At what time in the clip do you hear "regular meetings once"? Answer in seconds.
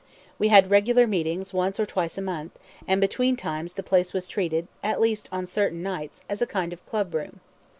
0.71-1.79